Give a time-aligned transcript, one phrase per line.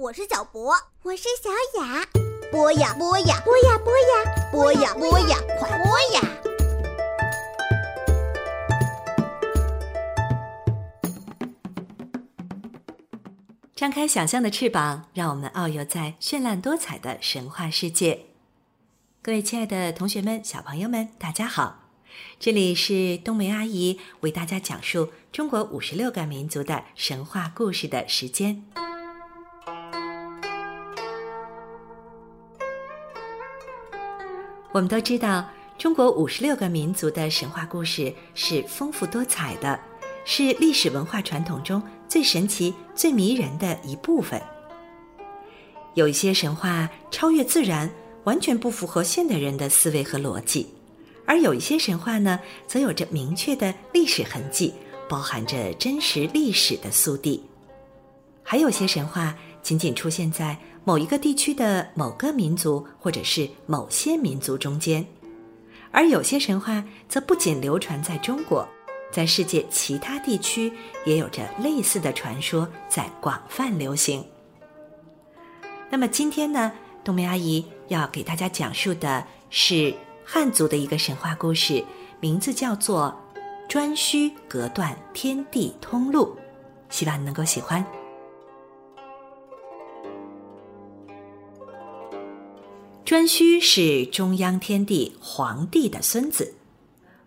[0.00, 1.50] 我是小博，我是小
[1.82, 2.06] 雅。
[2.52, 6.22] 播呀播呀，播呀播呀，播呀播呀，快播呀！
[13.74, 18.26] 张开想象的翅膀，让我们遨游在绚烂多彩的神话世界。
[19.20, 21.80] 各位亲爱的同学们、小朋友们，大家好！
[22.38, 28.64] 这里是冬梅阿姨为大家讲述中国五十六个民族的神话故事的时间。
[34.70, 39.80] 我们都知道，中国五十六个民族的神话故事是丰富多彩的，
[40.26, 44.40] 是历史文化传统中最神奇、最迷人的一部分。
[45.94, 47.90] 有一些神话超越自然，
[48.24, 50.66] 完全不符合现代人的思维和逻辑；
[51.24, 54.74] 而有一些神话呢，则有着明确的历史痕迹，
[55.08, 57.42] 包含着真实历史的宿地。
[58.42, 60.58] 还有些神话仅仅出现在。
[60.84, 65.04] 某一个地区的某个民族，或者是某些民族中间，
[65.90, 68.66] 而有些神话则不仅流传在中国，
[69.12, 70.72] 在世界其他地区
[71.04, 74.24] 也有着类似的传说在广泛流行。
[75.90, 76.72] 那么今天呢，
[77.04, 81.84] 冬梅阿姨要给大家讲述的是汉族的一个神话故事，
[82.20, 83.14] 名字叫做
[83.68, 86.36] “颛顼隔断天地通路”，
[86.88, 87.84] 希望你能够喜欢。
[93.08, 96.52] 颛顼是中央天帝黄帝的孙子，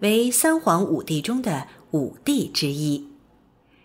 [0.00, 3.06] 为三皇五帝中的五帝之一。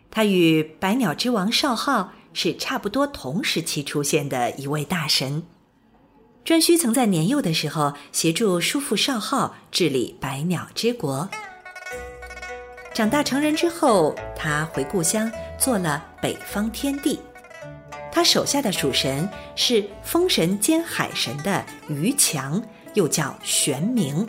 [0.09, 5.44] 他与百鸟之王少昊是差不多同时期出现的一位大神。
[6.44, 11.30] 颛顼曾在年幼的时候协助叔父少昊治理百鸟之国。
[12.91, 17.19] 长大成人之后，他回故乡做了北方天帝。
[18.16, 22.62] 他手下的属神是风神兼海神的于强，
[22.94, 24.25] 又叫玄冥。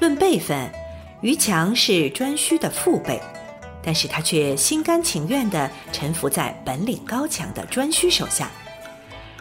[0.00, 0.72] 论辈分，
[1.20, 3.20] 于强是颛顼的父辈，
[3.82, 8.50] 但是他却心甘情愿地臣服在本领高强的颛顼手下。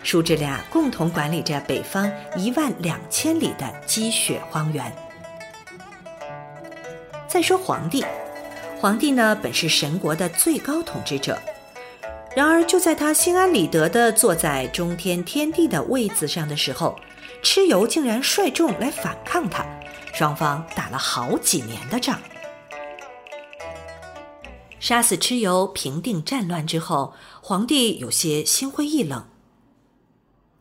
[0.03, 4.93] 叔侄俩共同管理着北方一万两千里的积雪荒原。
[7.25, 8.03] 再说皇帝，
[8.81, 11.39] 皇帝呢本是神国的最高统治者。
[12.33, 16.97] 然而，就在他心安理得地坐在中天天帝的位子上的时候，
[17.43, 19.65] 蚩尤竟然率众来反抗他，
[20.13, 22.17] 双方打了好几年的仗。
[24.79, 29.27] 杀死蚩尤，平定战乱之后，皇帝有些心灰意冷。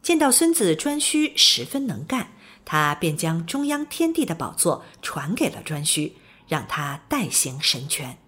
[0.03, 2.33] 见到孙子颛顼十分能干，
[2.65, 6.13] 他便将中央天帝的宝座传给了颛顼，
[6.49, 8.19] 让他代行神权。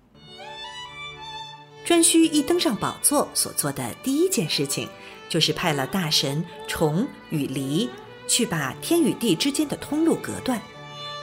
[1.85, 4.89] 颛顼一登上宝座，所做的第一件事情，
[5.29, 7.91] 就是派了大神重与离
[8.29, 10.63] 去把天与地之间的通路隔断，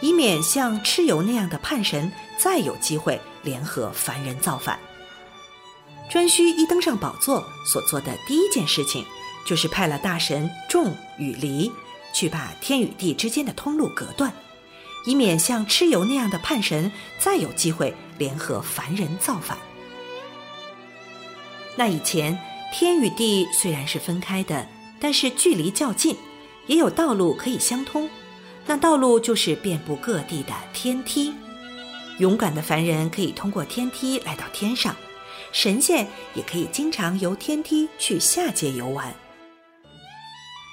[0.02, 4.78] 以免像蚩尤那样的叛神再有机会联合凡人造反。
[6.12, 9.06] 颛顼一登上宝座，所做的第一件事情，
[9.46, 11.72] 就是派了大神重与离
[12.14, 14.34] 去把天与地之间的通路隔断，
[15.06, 19.58] 以免像蚩尤那样的叛神再有机会联合凡人造反。
[21.79, 22.38] 那以前，
[22.73, 24.67] 天与地虽然是分开的，
[25.00, 26.13] 但是距离较近，
[26.67, 28.09] 也有道路可以相通。
[28.66, 31.34] 那道路就是遍布各地的天梯，
[32.17, 34.94] 勇敢的凡人可以通过天梯来到天上，
[35.53, 39.16] 神仙也可以经常由天梯去下界游玩。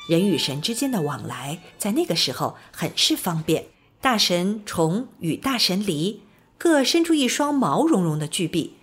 [0.08, 3.66] 人与神之间的往来，在那个时候很是方便。
[4.00, 6.22] 大神虫与大神离
[6.58, 8.75] 各伸出一双毛茸茸的巨臂。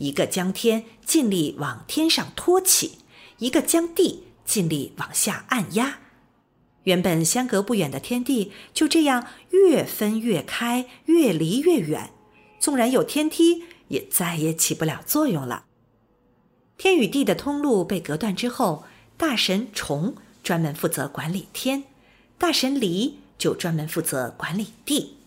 [0.00, 2.92] 一个将天尽力往天上托起，
[3.36, 5.98] 一个将地尽力往下按压。
[6.84, 12.12] 原本相隔不远的天地就这样越分越开，越离越远。
[12.58, 15.66] 纵然有天梯，也再也起不了作用了。
[16.78, 18.84] 天与地的通路被隔断之后，
[19.18, 21.84] 大神虫专门负责管理天，
[22.38, 25.18] 大神离就专门负责管理地。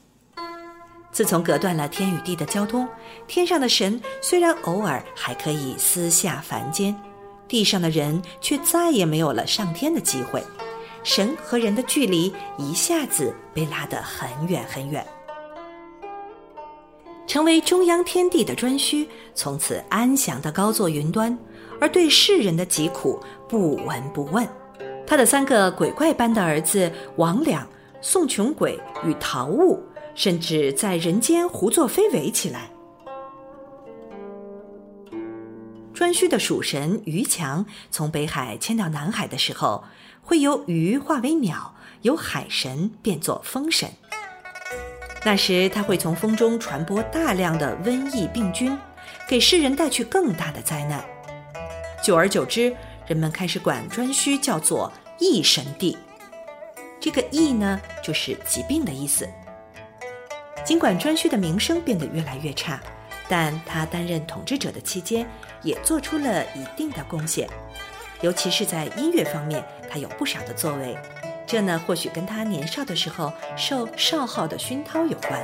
[1.14, 2.88] 自从隔断了天与地的交通，
[3.28, 6.94] 天上的神虽然偶尔还可以私下凡间，
[7.48, 10.44] 地上的人却再也没有了上天的机会，
[11.04, 15.06] 神和人的距离一下子被拉得很远很远。
[17.28, 21.38] 成为中央天地的颛顼，从此安详的高坐云端，
[21.80, 24.48] 而对世人的疾苦不闻不问。
[25.06, 27.68] 他的三个鬼怪般的儿子王两、
[28.02, 29.80] 宋穷鬼与陶悟。
[30.16, 32.70] 甚至在人间胡作非为起来。
[35.96, 39.84] 颛顼的属神于强从北海迁到南海的时候，
[40.22, 43.90] 会由鱼化为鸟，由海神变作风神。
[45.24, 48.78] 那时他会从风中传播大量的瘟疫病菌，
[49.30, 51.04] 给世人带去更大的灾难。
[52.04, 52.76] 久而久之，
[53.08, 55.98] 人们开始管颛顼叫做疫神帝。
[57.00, 59.30] 这个“疫”呢，就是疾病的意思。
[60.64, 62.80] 尽管颛顼的名声变得越来越差，
[63.28, 65.28] 但他担任统治者的期间，
[65.62, 67.50] 也做出了一定的贡献，
[68.22, 70.98] 尤其是在音乐方面，他有不少的作为。
[71.46, 75.44] 这呢，或许跟他年少的时候受少昊的熏陶有关。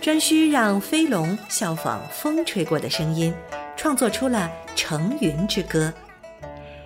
[0.00, 3.32] 颛顼让飞龙效仿风吹过的声音，
[3.76, 5.92] 创作出了《成云之歌》，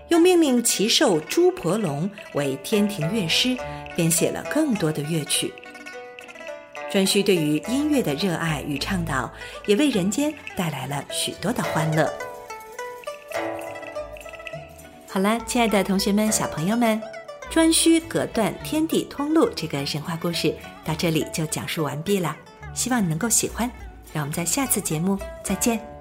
[0.09, 3.57] 又命令其兽朱婆龙为天庭乐师，
[3.95, 5.55] 编写了更多的乐曲。
[6.97, 9.31] 颛顼对于音乐的热爱与倡导，
[9.67, 12.11] 也为人间带来了许多的欢乐。
[15.07, 16.99] 好了，亲爱的同学们、小朋友们，
[17.53, 20.57] 颛顼隔断天地通路这个神话故事
[20.87, 22.35] 到这里就讲述完毕了。
[22.73, 23.71] 希望你能够喜欢，
[24.15, 25.96] 让我们在下次节目再见。